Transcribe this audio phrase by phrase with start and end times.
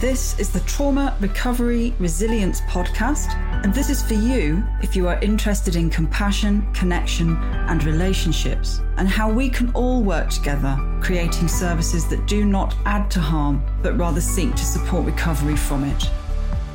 [0.00, 5.18] This is the Trauma Recovery Resilience Podcast, and this is for you if you are
[5.20, 12.06] interested in compassion, connection, and relationships, and how we can all work together, creating services
[12.08, 16.10] that do not add to harm, but rather seek to support recovery from it.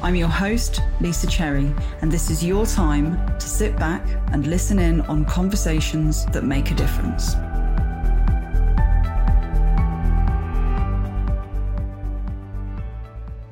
[0.02, 4.80] I'm your host, Lisa Cherry, and this is your time to sit back and listen
[4.80, 7.36] in on conversations that make a difference.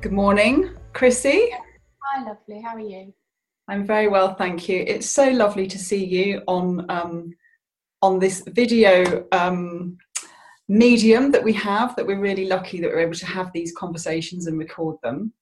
[0.00, 1.50] Good morning, Chrissy.
[2.02, 2.62] Hi, lovely.
[2.62, 3.12] How are you?
[3.68, 4.82] I'm very well, thank you.
[4.86, 7.34] It's so lovely to see you on um,
[8.00, 9.98] on this video um,
[10.68, 11.94] medium that we have.
[11.96, 15.34] That we're really lucky that we're able to have these conversations and record them.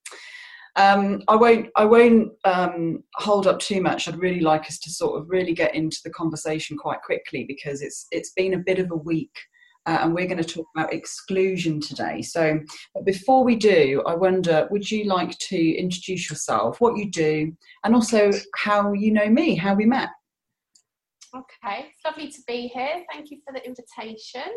[0.74, 1.68] Um, I won't.
[1.76, 4.08] I won't um, hold up too much.
[4.08, 7.80] I'd really like us to sort of really get into the conversation quite quickly because
[7.80, 9.38] it's it's been a bit of a week
[9.88, 12.20] uh, and we're going to talk about exclusion today.
[12.20, 12.60] So,
[12.94, 17.56] but before we do, I wonder would you like to introduce yourself, what you do,
[17.84, 20.10] and also how you know me, how we met?
[21.34, 23.02] Okay, it's lovely to be here.
[23.10, 24.52] Thank you for the invitation.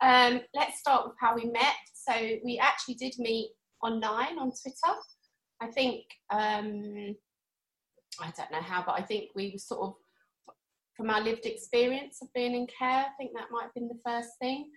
[0.00, 1.76] Um, let's start with how we met.
[1.94, 2.12] So,
[2.44, 3.50] we actually did meet
[3.84, 4.98] online on Twitter.
[5.60, 7.14] I think, um,
[8.20, 9.94] I don't know how, but I think we were sort of
[10.96, 13.06] from our lived experience of being in care.
[13.06, 14.70] I think that might have been the first thing.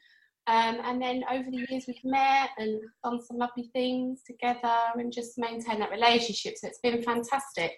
[0.47, 5.11] Um, and then over the years, we've met and done some lovely things together and
[5.11, 6.55] just maintained that relationship.
[6.57, 7.71] So it's been fantastic.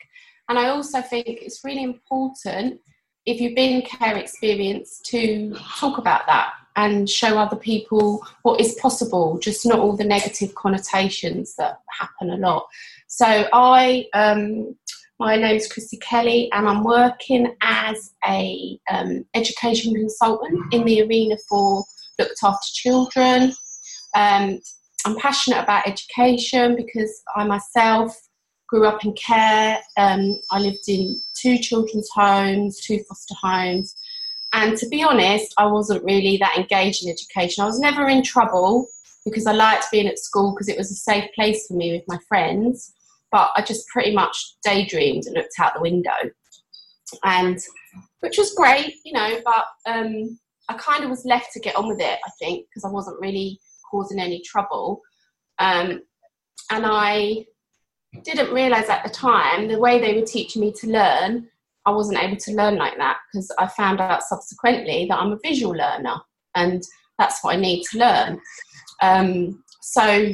[0.49, 2.81] And I also think it's really important
[3.25, 8.61] if you've been in care experience to talk about that and show other people what
[8.61, 12.67] is possible, just not all the negative connotations that happen a lot.
[13.07, 14.75] So I um,
[15.19, 21.01] my name's is Chrissy Kelly, and I'm working as a um, education consultant in the
[21.01, 21.83] arena for
[22.19, 23.53] looked after children.
[24.15, 24.59] Um,
[25.05, 28.15] I'm passionate about education because I myself
[28.69, 29.79] grew up in care.
[29.97, 33.95] Um, I lived in two children's homes, two foster homes,
[34.53, 37.63] and to be honest, I wasn't really that engaged in education.
[37.63, 38.87] I was never in trouble
[39.25, 42.03] because I liked being at school because it was a safe place for me with
[42.07, 42.93] my friends
[43.31, 46.11] but I just pretty much daydreamed and looked out the window,
[47.23, 47.59] and
[48.21, 49.39] which was great, you know.
[49.43, 50.39] But um,
[50.69, 53.21] I kind of was left to get on with it, I think, because I wasn't
[53.21, 55.01] really causing any trouble,
[55.59, 56.01] um,
[56.71, 57.45] and I
[58.23, 61.47] didn't realize at the time the way they were teaching me to learn.
[61.85, 65.39] I wasn't able to learn like that because I found out subsequently that I'm a
[65.41, 66.17] visual learner
[66.55, 66.83] and
[67.17, 68.41] that's what I need to learn.
[69.01, 70.33] Um, so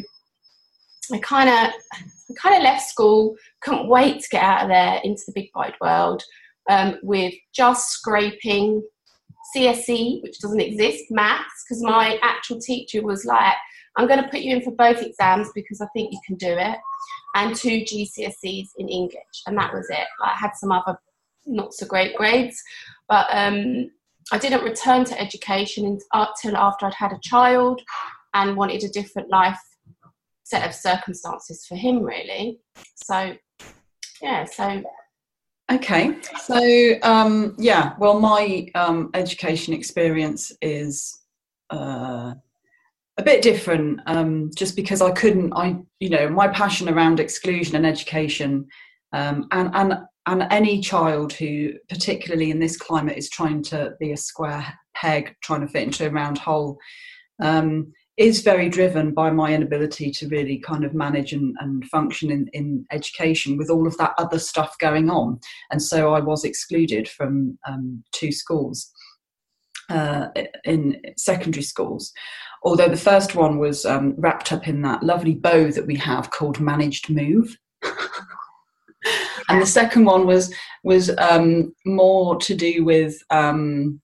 [1.11, 1.73] I kind of
[2.35, 5.75] kind of left school, couldn't wait to get out of there into the big wide
[5.81, 6.23] world
[6.69, 8.83] um, with just scraping
[9.55, 13.55] CSE, which doesn't exist, maths, because my actual teacher was like,
[13.97, 16.57] I'm going to put you in for both exams because I think you can do
[16.57, 16.77] it,
[17.35, 20.07] and two GCSEs in English, and that was it.
[20.23, 20.97] I had some other
[21.45, 22.61] not so great grades,
[23.09, 23.91] but um,
[24.31, 27.81] I didn't return to education until after I'd had a child
[28.33, 29.59] and wanted a different life
[30.53, 32.59] set of circumstances for him, really.
[32.95, 33.35] So,
[34.21, 34.83] yeah, so.
[35.71, 36.59] Okay, so
[37.01, 41.21] um, yeah, well, my um, education experience is
[41.71, 42.35] uh,
[43.17, 47.75] a bit different um, just because I couldn't, I, you know, my passion around exclusion
[47.75, 48.67] and education
[49.13, 49.93] um, and, and,
[50.27, 55.35] and any child who, particularly in this climate, is trying to be a square peg,
[55.41, 56.77] trying to fit into a round hole.
[57.41, 62.29] Um, is very driven by my inability to really kind of manage and, and function
[62.31, 65.39] in, in education with all of that other stuff going on.
[65.71, 68.91] And so I was excluded from um, two schools.
[69.89, 70.29] Uh,
[70.63, 72.13] in secondary schools,
[72.63, 76.31] although the first one was um, wrapped up in that lovely bow that we have
[76.31, 77.57] called managed move.
[79.49, 80.53] and the second one was
[80.85, 84.01] was um, more to do with um,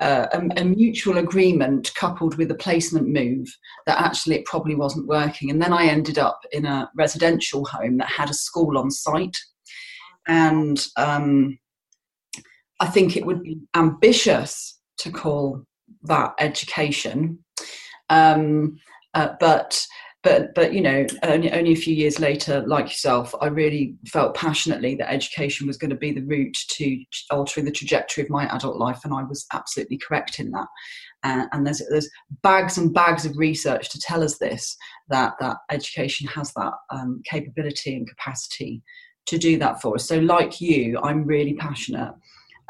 [0.00, 3.48] uh, a, a, mutual agreement coupled with a placement move
[3.86, 5.50] that actually it probably wasn't working.
[5.50, 9.36] And then I ended up in a residential home that had a school on site.
[10.28, 11.58] And um,
[12.80, 15.64] I think it would be ambitious to call
[16.04, 17.44] that education.
[18.08, 18.78] Um,
[19.14, 19.84] uh, but
[20.22, 24.34] but but you know only, only a few years later like yourself i really felt
[24.34, 28.46] passionately that education was going to be the route to altering the trajectory of my
[28.54, 30.66] adult life and i was absolutely correct in that.
[31.24, 32.08] Uh, and there's there's
[32.42, 34.76] bags and bags of research to tell us this
[35.08, 38.82] that that education has that um, capability and capacity
[39.26, 40.06] to do that for us.
[40.06, 42.14] So like you i'm really passionate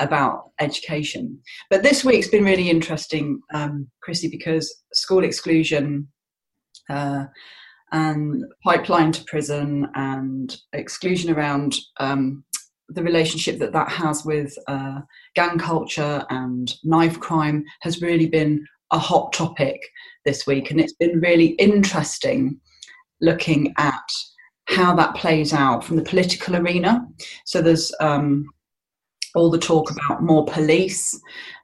[0.01, 1.37] about education.
[1.71, 6.09] But this week's been really interesting um, chrissy because school exclusion
[6.89, 7.25] uh,
[7.93, 12.45] and pipeline to prison and exclusion around um,
[12.89, 15.01] the relationship that that has with uh,
[15.35, 19.81] gang culture and knife crime has really been a hot topic
[20.25, 22.59] this week, and it's been really interesting
[23.21, 24.09] looking at
[24.67, 27.07] how that plays out from the political arena.
[27.45, 28.47] So there's um,
[29.35, 31.19] all the talk about more police,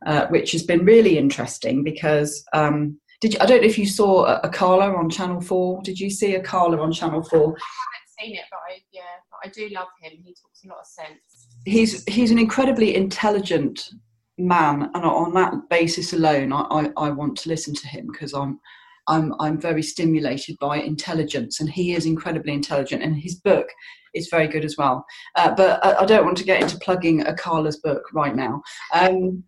[0.07, 3.87] uh, which has been really interesting because um, did you, I don't know if you
[3.87, 5.81] saw Akala on Channel Four.
[5.81, 7.57] Did you see Akala on Channel Four?
[7.57, 7.63] I
[7.95, 9.01] haven't seen it, but I yeah,
[9.31, 10.13] but I do love him.
[10.23, 11.49] He talks a lot of sense.
[11.65, 13.89] He's he's an incredibly intelligent
[14.37, 18.35] man, and on that basis alone, I I, I want to listen to him because
[18.35, 18.61] I'm.
[19.07, 23.67] I'm, I'm very stimulated by intelligence, and he is incredibly intelligent, and his book
[24.15, 25.05] is very good as well.
[25.37, 28.63] Uh, but I, I, don't want to get into plugging Akala's book right now.
[28.95, 29.45] Um,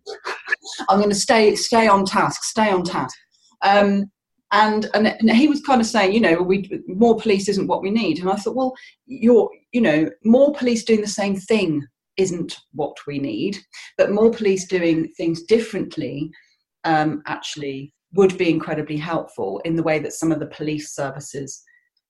[0.89, 2.43] I'm going to stay stay on task.
[2.43, 3.17] Stay on task.
[3.63, 4.11] Um,
[4.51, 7.81] and, and, and he was kind of saying, you know, we more police isn't what
[7.81, 8.19] we need.
[8.19, 8.73] And I thought, well,
[9.05, 13.57] you're, you know, more police doing the same thing isn't what we need,
[13.97, 16.31] but more police doing things differently
[16.83, 21.61] um, actually would be incredibly helpful in the way that some of the police services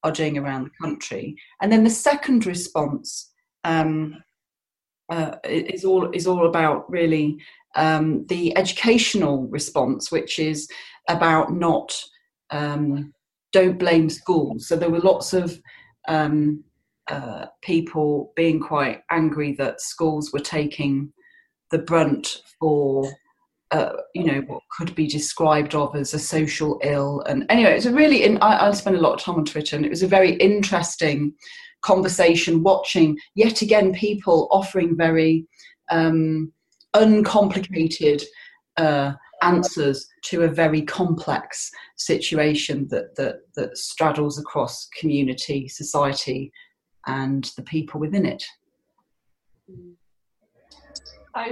[0.04, 1.36] are doing around the country.
[1.62, 3.32] And then the second response
[3.64, 4.24] um,
[5.10, 7.38] uh, is all is all about really
[7.76, 10.68] um, the educational response, which is
[11.08, 11.94] about not
[12.50, 13.14] um,
[13.52, 14.68] don't blame schools.
[14.68, 15.60] So there were lots of
[16.08, 16.64] um,
[17.08, 21.12] uh, people being quite angry that schools were taking
[21.72, 23.10] the brunt for
[23.72, 27.86] uh, you know what could be described of as a social ill and anyway it's
[27.86, 30.04] a really in, I, I spent a lot of time on twitter and it was
[30.04, 31.34] a very interesting
[31.82, 35.46] conversation watching yet again people offering very
[35.92, 36.52] um,
[36.94, 38.24] uncomplicated
[38.78, 46.52] uh, answers to a very complex situation that, that, that straddles across community, society,
[47.06, 48.44] and the people within it.
[51.36, 51.44] So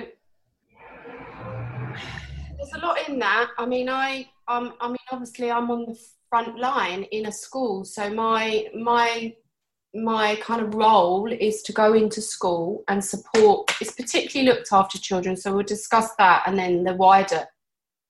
[2.57, 3.49] there's a lot in that.
[3.57, 5.99] I mean, I um, I mean, obviously, I'm on the
[6.29, 9.33] front line in a school, so my my
[9.93, 13.73] my kind of role is to go into school and support.
[13.79, 17.45] It's particularly looked after children, so we'll discuss that, and then the wider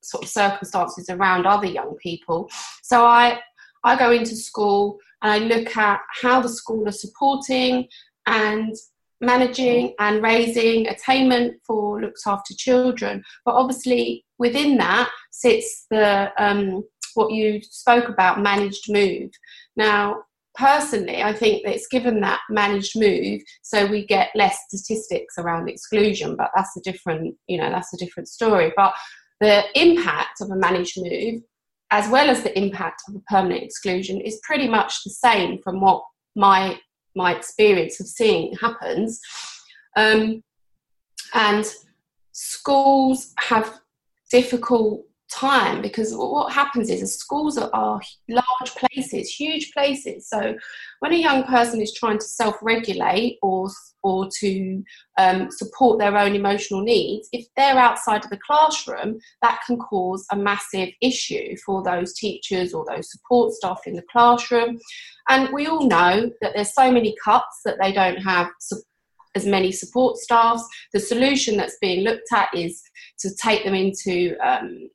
[0.06, 2.50] sort of circumstances around other young people.
[2.84, 3.40] So I
[3.84, 7.88] I go into school and I look at how the school are supporting
[8.25, 8.74] and
[9.22, 13.24] managing and raising attainment for looked after children.
[13.46, 19.31] But obviously within that sits the um, what you spoke about managed move.
[19.75, 20.24] Now
[20.56, 25.68] personally i think that it's given that managed move so we get less statistics around
[25.68, 28.94] exclusion but that's a different you know that's a different story but
[29.39, 31.41] the impact of a managed move,
[31.91, 35.81] as well as the impact of a permanent exclusion, is pretty much the same from
[35.81, 36.03] what
[36.35, 36.79] my
[37.15, 39.19] my experience of seeing happens.
[39.95, 40.43] Um,
[41.33, 41.65] and
[42.33, 43.79] schools have
[44.29, 45.05] difficult
[45.35, 50.55] time because what happens is schools are, are, large places huge places so
[50.99, 53.69] when a young person is trying to self-regulate or
[54.03, 54.83] or to
[55.17, 60.25] um, support their own emotional needs if they're outside of the classroom that can cause
[60.31, 64.80] a massive issue for those teachers or those support staff in the classroom
[65.30, 68.47] and we all know that there's so many cuts that they don't have
[69.35, 70.65] as many support staffs.
[70.94, 72.81] The solution that's being looked at is
[73.19, 74.89] to take them into um,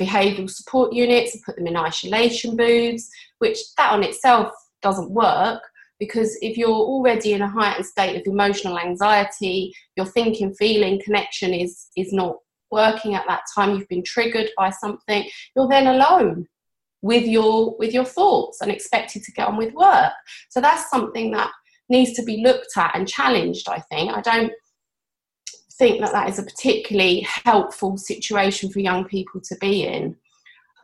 [0.00, 5.62] behavioural support units and put them in isolation booths, which that on itself doesn't work
[5.98, 11.54] because if you're already in a heightened state of emotional anxiety, your thinking, feeling, connection
[11.54, 12.36] is is not
[12.70, 13.76] working at that time.
[13.76, 15.28] You've been triggered by something.
[15.54, 16.46] You're then alone
[17.02, 20.12] with your with your thoughts and expected to get on with work.
[20.50, 21.50] So that's something that
[21.88, 23.68] needs to be looked at and challenged.
[23.68, 24.52] I think I don't
[25.78, 30.16] think that that is a particularly helpful situation for young people to be in.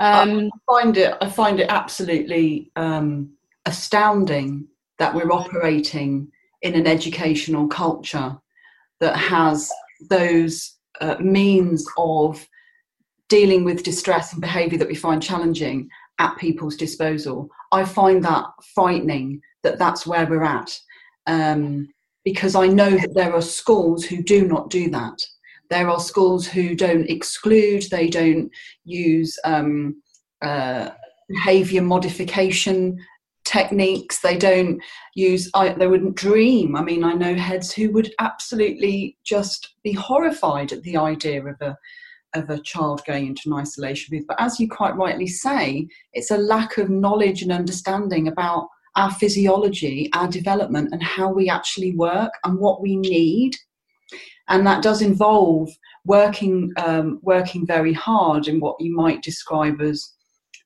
[0.00, 1.14] Um, I find it.
[1.20, 3.32] I find it absolutely um,
[3.66, 4.66] astounding
[4.98, 6.30] that we're operating
[6.62, 8.36] in an educational culture
[9.00, 9.70] that has
[10.08, 12.46] those uh, means of
[13.28, 17.48] dealing with distress and behaviour that we find challenging at people's disposal.
[17.72, 18.44] I find that
[18.74, 20.78] frightening that that's where we're at.
[21.26, 21.88] Um,
[22.24, 25.18] because I know that there are schools who do not do that.
[25.70, 28.50] There are schools who don't exclude, they don't
[28.84, 30.02] use um,
[30.42, 30.90] uh,
[31.28, 32.98] behavior modification
[33.44, 34.80] techniques, they don't
[35.14, 36.76] use, I, they wouldn't dream.
[36.76, 41.56] I mean, I know heads who would absolutely just be horrified at the idea of
[41.60, 41.76] a
[42.34, 44.26] of a child going into an isolation booth.
[44.28, 49.10] But as you quite rightly say, it's a lack of knowledge and understanding about our
[49.12, 53.56] physiology, our development, and how we actually work and what we need.
[54.48, 55.70] And that does involve
[56.04, 60.12] working um, working very hard in what you might describe as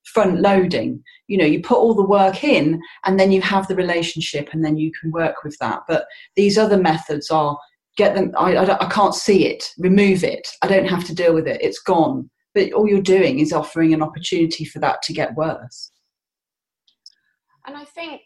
[0.05, 1.03] front loading.
[1.27, 4.65] You know, you put all the work in, and then you have the relationship, and
[4.65, 5.81] then you can work with that.
[5.87, 7.59] But these other methods are
[7.97, 8.33] get them.
[8.39, 9.71] I, I, I can't see it.
[9.79, 10.49] Remove it.
[10.63, 11.61] I don't have to deal with it.
[11.63, 12.31] It's gone.
[12.55, 15.91] But all you're doing is offering an opportunity for that to get worse.
[17.67, 18.23] And I think,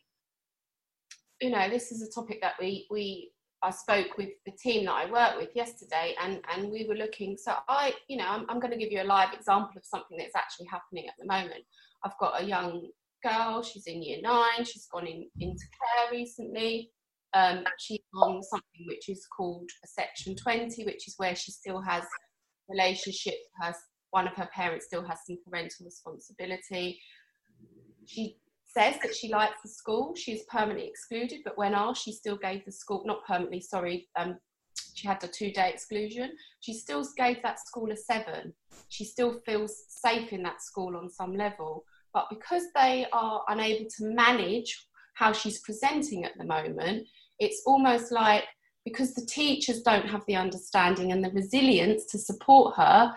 [1.41, 3.31] you know, this is a topic that we we
[3.63, 7.37] I spoke with the team that I work with yesterday, and and we were looking.
[7.37, 10.17] So I, you know, I'm, I'm going to give you a live example of something
[10.19, 11.65] that's actually happening at the moment.
[12.05, 12.89] I've got a young
[13.25, 13.63] girl.
[13.63, 14.65] She's in year nine.
[14.65, 16.91] She's gone in, into care recently.
[17.35, 21.81] Um, she's on something which is called a section 20, which is where she still
[21.83, 22.05] has
[22.69, 23.35] relationship.
[23.61, 23.75] Has
[24.11, 27.01] one of her parents still has some parental responsibility.
[28.07, 28.37] She
[28.69, 30.15] says that she likes the school.
[30.15, 34.09] She is permanently excluded, but when asked, she still gave the school, not permanently, sorry,
[34.17, 34.39] um,
[34.95, 36.33] she had a two day exclusion.
[36.61, 38.53] She still gave that school a seven.
[38.89, 41.85] She still feels safe in that school on some level.
[42.13, 47.07] But because they are unable to manage how she's presenting at the moment,
[47.39, 48.45] it's almost like
[48.85, 53.15] because the teachers don't have the understanding and the resilience to support her,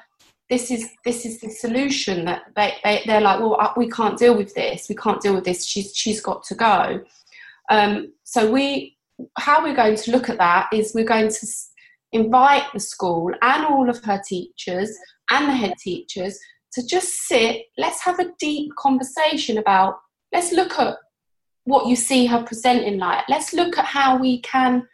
[0.52, 4.36] this is this is the solution that they, they they're like well we can't deal
[4.36, 4.90] with this.
[4.90, 5.66] We can't deal with this.
[5.66, 7.02] She's she's got to go.
[7.70, 8.98] Um, so we
[9.38, 11.48] how we're going to look at that is we're going to
[12.12, 14.94] invite the school and all of her teachers
[15.30, 16.38] and the head teachers
[16.74, 17.62] to just sit.
[17.78, 20.00] Let's have a deep conversation about
[20.34, 20.98] let's look at
[21.64, 23.24] what you see her presenting like.
[23.30, 24.86] Let's look at how we can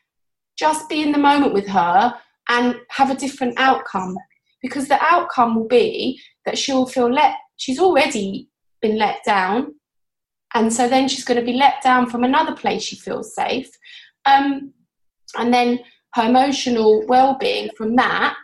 [0.55, 2.13] just be in the moment with her
[2.49, 4.15] and have a different outcome
[4.61, 8.49] because the outcome will be that she'll feel let she's already
[8.81, 9.73] been let down.
[10.53, 13.69] And so then she's going to be let down from another place she feels safe.
[14.25, 14.73] Um,
[15.37, 15.79] and then
[16.13, 18.35] her emotional well-being from that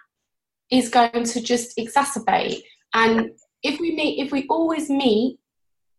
[0.69, 2.61] is going to just exacerbate.
[2.93, 3.31] And
[3.63, 5.39] if we meet if we always meet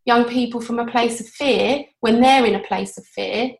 [0.04, 3.50] young people from a place of fear when they're in a place of fear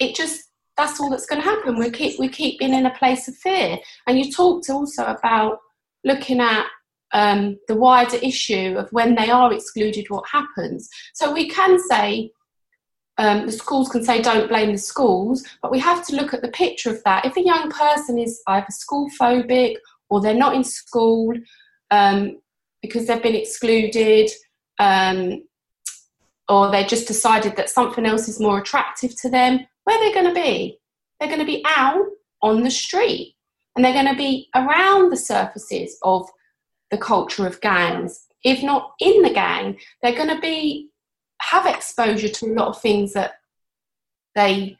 [0.00, 1.78] it just that's all that's going to happen.
[1.78, 3.78] We keep we keep being in a place of fear.
[4.06, 5.58] And you talked also about
[6.04, 6.66] looking at
[7.12, 10.88] um, the wider issue of when they are excluded, what happens.
[11.14, 12.30] So we can say,
[13.18, 16.42] um, the schools can say, don't blame the schools, but we have to look at
[16.42, 17.24] the picture of that.
[17.24, 19.76] If a young person is either school phobic
[20.08, 21.34] or they're not in school
[21.90, 22.40] um,
[22.80, 24.30] because they've been excluded,
[24.78, 25.42] um,
[26.48, 30.14] or they've just decided that something else is more attractive to them, where they're they
[30.14, 30.78] going to be?
[31.18, 32.06] They're going to be out
[32.42, 33.36] on the street
[33.74, 36.28] and they're going to be around the surfaces of
[36.90, 38.26] the culture of gangs.
[38.42, 40.88] If not in the gang they're going to be
[41.40, 43.34] have exposure to a lot of things that
[44.34, 44.76] they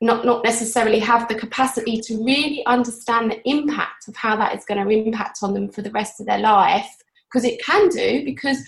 [0.00, 4.64] not not necessarily have the capacity to really understand the impact of how that is
[4.64, 6.90] going to impact on them for the rest of their life.
[7.28, 8.58] Because it can do because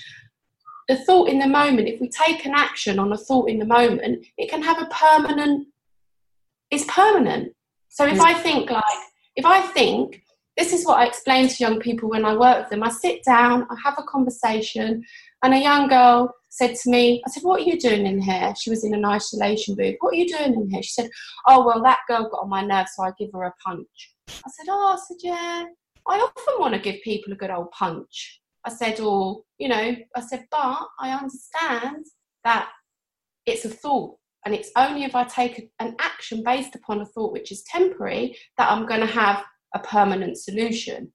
[0.88, 3.64] the thought in the moment if we take an action on a thought in the
[3.64, 5.66] moment it can have a permanent
[6.70, 7.54] it's permanent.
[7.88, 8.84] So if i think like
[9.36, 10.22] if I think
[10.56, 13.24] this is what I explain to young people when I work with them, I sit
[13.24, 15.02] down, I have a conversation,
[15.42, 18.54] and a young girl said to me, I said, What are you doing in here?
[18.60, 19.96] She was in an isolation booth.
[20.00, 20.82] What are you doing in here?
[20.82, 21.10] She said,
[21.46, 24.14] Oh, well, that girl got on my nerves, so I give her a punch.
[24.28, 25.64] I said, Oh, I said, Yeah,
[26.06, 28.40] I often want to give people a good old punch.
[28.64, 32.04] I said, Or, you know, I said, But I understand
[32.44, 32.68] that
[33.46, 34.16] it's a thought.
[34.44, 38.37] And it's only if I take an action based upon a thought which is temporary
[38.58, 39.44] that I'm going to have
[39.75, 41.12] a permanent solution.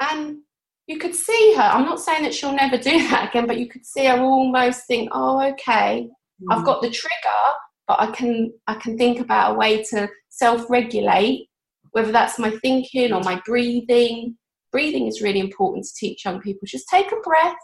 [0.00, 0.38] And
[0.86, 3.68] you could see her, I'm not saying that she'll never do that again, but you
[3.68, 6.08] could see her almost think, oh, okay,
[6.42, 6.46] mm.
[6.50, 7.42] I've got the trigger,
[7.86, 11.48] but I can I can think about a way to self-regulate,
[11.92, 14.36] whether that's my thinking or my breathing.
[14.72, 16.62] Breathing is really important to teach young people.
[16.66, 17.56] Just take a breath.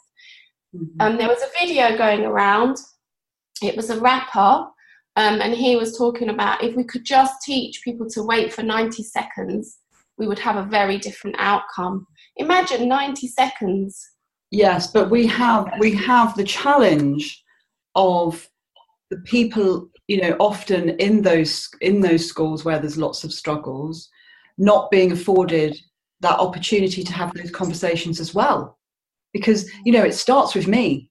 [0.77, 1.01] Mm-hmm.
[1.01, 2.77] Um, there was a video going around.
[3.63, 4.67] It was a rapper
[5.21, 8.63] um, and he was talking about if we could just teach people to wait for
[8.63, 9.77] 90 seconds,
[10.17, 12.07] we would have a very different outcome.
[12.37, 14.03] Imagine 90 seconds.
[14.51, 17.45] Yes, but we have we have the challenge
[17.95, 18.49] of
[19.11, 24.09] the people, you know, often in those in those schools where there's lots of struggles,
[24.57, 25.79] not being afforded
[26.21, 28.79] that opportunity to have those conversations as well.
[29.35, 31.11] Because, you know, it starts with me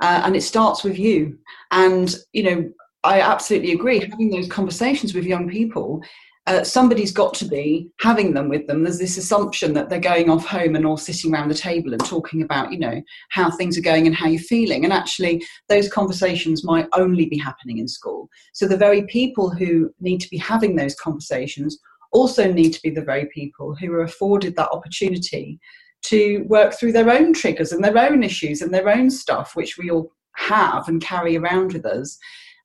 [0.00, 1.38] uh, and it starts with you.
[1.72, 2.70] And, you know,
[3.08, 4.00] I absolutely agree.
[4.00, 6.02] Having those conversations with young people
[6.48, 8.82] uh, somebody's got to be having them with them.
[8.82, 12.02] There's this assumption that they're going off home and all sitting around the table and
[12.02, 14.84] talking about, you know, how things are going and how you're feeling.
[14.84, 18.30] And actually, those conversations might only be happening in school.
[18.54, 21.78] So the very people who need to be having those conversations
[22.12, 25.60] also need to be the very people who are afforded that opportunity
[26.04, 29.76] to work through their own triggers and their own issues and their own stuff, which
[29.76, 32.16] we all have and carry around with us.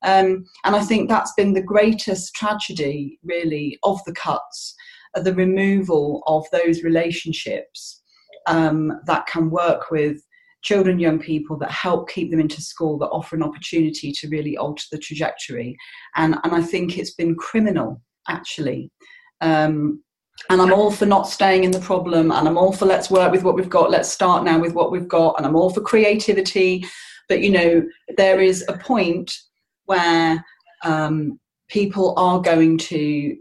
[0.04, 4.74] Um, and I think that's been the greatest tragedy, really, of the cuts,
[5.14, 8.02] uh, the removal of those relationships
[8.46, 10.18] um, that can work with
[10.62, 14.56] children, young people that help keep them into school, that offer an opportunity to really
[14.56, 15.76] alter the trajectory.
[16.16, 18.90] And, and I think it's been criminal, actually.
[19.40, 20.02] Um,
[20.50, 23.32] and I'm all for not staying in the problem, and I'm all for let's work
[23.32, 25.80] with what we've got, let's start now with what we've got, and I'm all for
[25.80, 26.84] creativity.
[27.28, 29.32] But you know, there is a point
[29.86, 30.44] where
[30.84, 31.38] um,
[31.68, 33.36] people are going to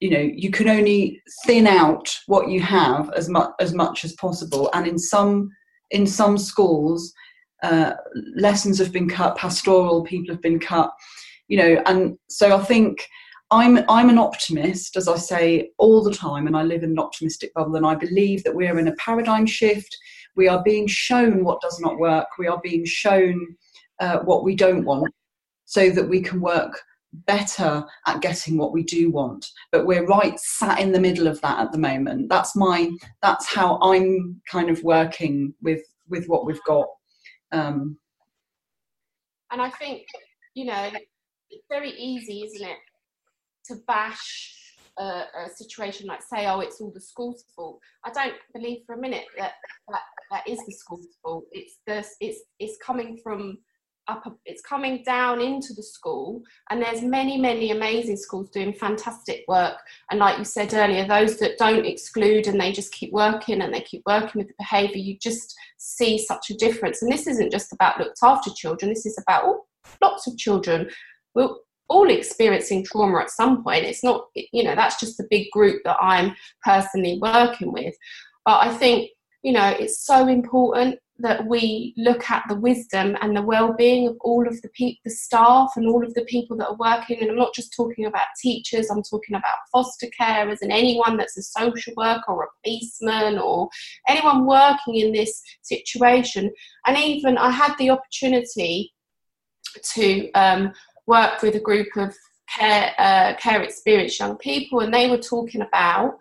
[0.00, 4.12] you know you can only thin out what you have as much as much as
[4.14, 4.70] possible.
[4.74, 5.50] And in some
[5.90, 7.12] in some schools
[7.62, 7.92] uh,
[8.34, 10.90] lessons have been cut pastoral people have been cut
[11.48, 13.08] you know and so i think
[13.50, 16.98] i'm i'm an optimist as i say all the time and i live in an
[16.98, 19.96] optimistic bubble and i believe that we're in a paradigm shift.
[20.36, 22.26] We are being shown what does not work.
[22.38, 23.56] We are being shown
[24.00, 25.12] uh, what we don't want
[25.66, 26.80] so that we can work
[27.26, 29.50] better at getting what we do want.
[29.72, 32.28] But we're right sat in the middle of that at the moment.
[32.28, 32.90] That's my
[33.22, 36.86] that's how i'm kind of working with with what we've got.
[37.52, 37.98] Um
[39.52, 40.02] and i think
[40.54, 40.90] you know
[41.50, 42.78] it's very easy isn't it
[43.66, 44.52] to bash
[44.98, 47.78] a, a, situation like say oh it's all the school's fault.
[48.04, 49.52] I don't believe for a minute that
[49.88, 51.44] that, that is the school's fault.
[51.52, 53.58] It's this it's it's coming from
[54.08, 59.44] up it's coming down into the school and there's many many amazing schools doing fantastic
[59.48, 59.78] work.
[60.10, 63.74] And like you said earlier those that don't exclude and they just keep working and
[63.74, 67.02] they keep working with the behavior you just see such a difference.
[67.02, 69.66] And this isn't just about looked after children this is about all,
[70.00, 70.88] lots of children.
[71.34, 71.50] We're
[71.88, 73.84] all experiencing trauma at some point.
[73.84, 77.94] It's not you know that's just the big group that i'm personally working with.
[78.44, 79.10] But i think
[79.42, 84.16] you know it's so important that we look at the wisdom and the well-being of
[84.20, 84.70] all of the
[85.04, 87.18] the staff and all of the people that are working.
[87.20, 91.38] And I'm not just talking about teachers I'm talking about foster carers and anyone that's
[91.38, 93.68] a social worker or a policeman or
[94.08, 96.52] anyone working in this situation.
[96.86, 98.92] And even I had the opportunity
[99.94, 100.72] to um,
[101.06, 102.14] work with a group of
[102.48, 106.18] care uh, care experienced young people and they were talking about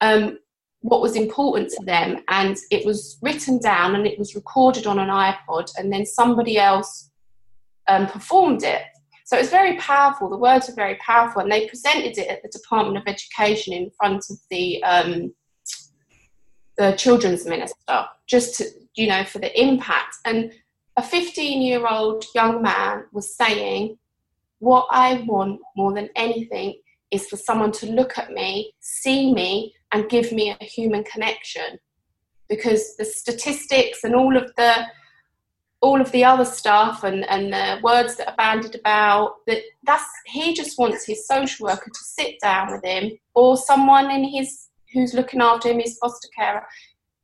[0.00, 0.38] um,
[0.86, 5.00] what was important to them and it was written down and it was recorded on
[5.00, 7.10] an iPod and then somebody else
[7.88, 8.82] um, performed it.
[9.24, 10.30] So it was very powerful.
[10.30, 13.90] The words were very powerful and they presented it at the Department of Education in
[13.90, 15.34] front of the um,
[16.78, 20.52] the children's minister just to you know for the impact and
[20.96, 23.98] a 15 year old young man was saying
[24.60, 26.76] what I want more than anything
[27.10, 31.78] is for someone to look at me, see me, and give me a human connection.
[32.48, 34.86] Because the statistics and all of the
[35.80, 40.04] all of the other stuff and, and the words that are bandied about that that's
[40.26, 44.68] he just wants his social worker to sit down with him or someone in his
[44.92, 46.66] who's looking after him his foster carer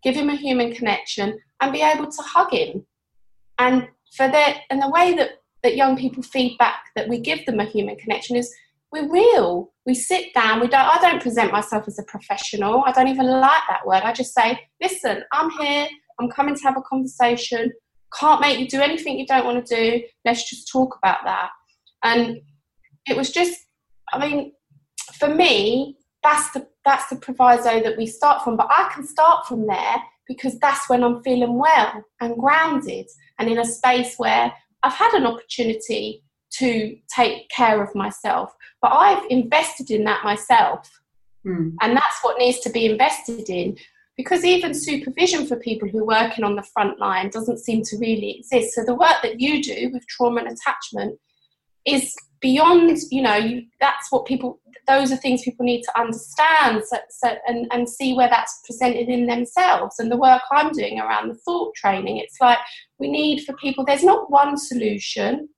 [0.03, 2.85] give him a human connection and be able to hug him
[3.59, 5.31] and for that and the way that
[5.63, 8.55] that young people feedback that we give them a human connection is
[8.93, 9.73] we're real.
[9.87, 10.61] We sit down.
[10.61, 10.87] We don't.
[10.87, 12.85] I don't present myself as a professional.
[12.87, 14.03] I don't even like that word.
[14.03, 15.89] I just say, listen, I'm here.
[16.21, 17.73] I'm coming to have a conversation.
[18.19, 20.03] Can't make you do anything you don't want to do.
[20.25, 21.51] Let's just talk about that.
[22.05, 22.41] And
[23.09, 23.59] it was just.
[24.13, 24.53] I mean,
[25.19, 28.57] for me, that's the that's the proviso that we start from.
[28.57, 29.97] But I can start from there
[30.29, 33.07] because that's when I'm feeling well and grounded
[33.39, 34.53] and in a space where
[34.83, 36.23] I've had an opportunity
[36.59, 38.55] to take care of myself.
[38.81, 40.91] But I've invested in that myself.
[41.47, 41.75] Mm.
[41.81, 43.77] And that's what needs to be invested in.
[44.17, 47.97] Because even supervision for people who are working on the front line doesn't seem to
[47.99, 48.75] really exist.
[48.75, 51.19] So the work that you do with trauma and attachment
[51.87, 56.83] is beyond, you know, you, that's what people, those are things people need to understand
[56.85, 59.99] so, so, and, and see where that's presented in themselves.
[59.99, 62.59] And the work I'm doing around the thought training, it's like
[62.99, 65.49] we need for people, there's not one solution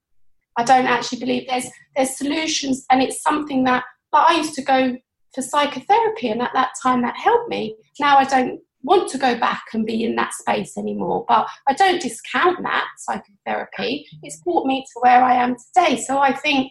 [0.57, 3.85] I don't actually believe there's there's solutions, and it's something that.
[4.12, 4.97] But I used to go
[5.35, 7.77] for psychotherapy, and at that time that helped me.
[7.99, 11.73] Now I don't want to go back and be in that space anymore, but I
[11.73, 14.07] don't discount that psychotherapy.
[14.23, 15.97] It's brought me to where I am today.
[15.97, 16.71] So I think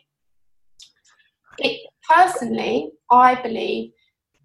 [1.58, 3.92] it, personally, I believe,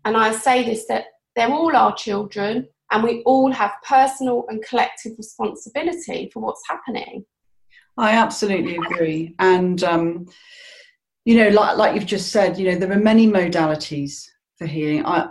[0.05, 1.05] and I say this, that
[1.37, 7.25] they're all our children and we all have personal and collective responsibility for what's happening.
[7.99, 9.35] I absolutely agree.
[9.39, 10.27] And, um,
[11.25, 14.25] you know, like, like you've just said, you know, there are many modalities
[14.57, 15.05] for healing.
[15.05, 15.29] I,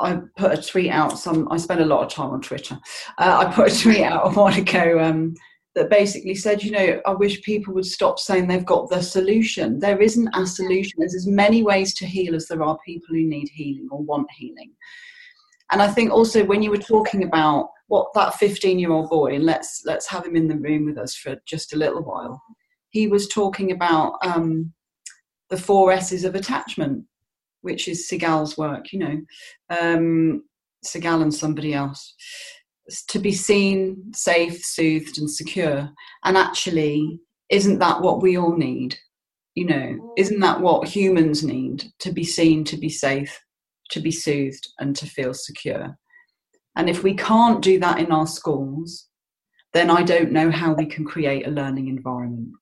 [0.00, 1.18] I put a tweet out.
[1.18, 2.78] Some I spend a lot of time on Twitter.
[3.18, 5.34] Uh, I put a tweet out a while ago um,
[5.74, 9.78] that basically said, you know, I wish people would stop saying they've got the solution.
[9.78, 10.94] There isn't a solution.
[10.98, 14.30] There's as many ways to heal as there are people who need healing or want
[14.30, 14.72] healing.
[15.70, 19.34] And I think also when you were talking about what that 15 year old boy,
[19.34, 22.40] and let's let's have him in the room with us for just a little while.
[22.90, 24.72] He was talking about um,
[25.50, 27.04] the four S's of attachment,
[27.62, 29.20] which is Siegel's work, you know,
[29.78, 30.44] um,
[30.84, 32.14] Siegel and somebody else
[33.08, 35.90] to be seen, safe, soothed, and secure.
[36.24, 37.20] And actually,
[37.50, 38.98] isn't that what we all need?
[39.54, 43.38] You know, isn't that what humans need to be seen, to be safe,
[43.90, 45.98] to be soothed, and to feel secure?
[46.78, 49.08] And if we can't do that in our schools,
[49.74, 52.52] then I don't know how we can create a learning environment.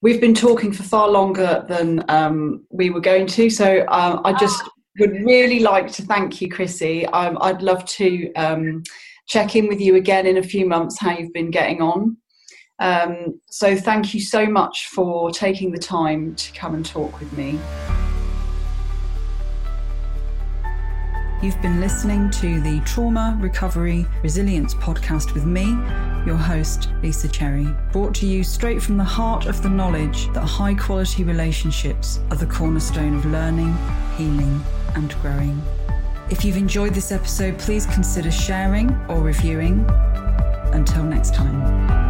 [0.00, 4.32] We've been talking for far longer than um, we were going to, so uh, I
[4.32, 4.62] just
[4.98, 7.04] would really like to thank you, Chrissy.
[7.06, 8.82] Um, I'd love to um,
[9.26, 12.16] check in with you again in a few months how you've been getting on.
[12.78, 17.30] Um, so, thank you so much for taking the time to come and talk with
[17.36, 17.58] me.
[21.42, 25.68] You've been listening to the Trauma Recovery Resilience podcast with me,
[26.26, 30.42] your host, Lisa Cherry, brought to you straight from the heart of the knowledge that
[30.42, 33.74] high quality relationships are the cornerstone of learning,
[34.18, 34.62] healing,
[34.94, 35.62] and growing.
[36.28, 39.86] If you've enjoyed this episode, please consider sharing or reviewing.
[40.74, 42.09] Until next time.